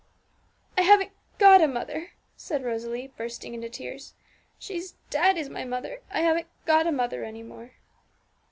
[0.79, 4.15] 'I haven't got a mother!' said Rosalie, bursting into tears;
[4.57, 6.01] 'she's dead, is my mother.
[6.09, 7.73] I haven't got a mother any more.'